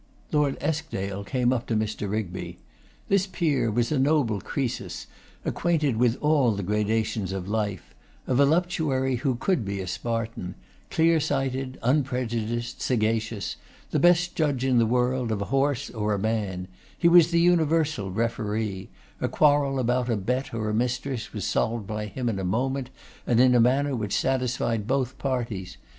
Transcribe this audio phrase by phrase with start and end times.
[0.31, 2.09] Lord Eskdale came up to Mr.
[2.09, 2.57] Rigby.
[3.07, 5.05] This peer was a noble Croesus,
[5.45, 7.93] acquainted with all the gradations of life;
[8.25, 10.55] a voluptuary who could be a Spartan;
[10.89, 13.57] clear sighted, unprejudiced, sagacious;
[13.91, 17.39] the best judge in the world of a horse or a man; he was the
[17.39, 18.89] universal referee;
[19.19, 22.89] a quarrel about a bet or a mistress was solved by him in a moment,
[23.27, 25.77] and in a manner which satisfied both parties.